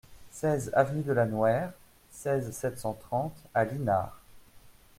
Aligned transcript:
seize 0.31 0.71
avenue 0.73 1.03
de 1.03 1.11
la 1.11 1.27
Nouère, 1.27 1.73
seize, 2.09 2.49
sept 2.49 2.79
cent 2.79 2.93
trente 2.93 3.37
à 3.53 3.65
Linars 3.65 4.19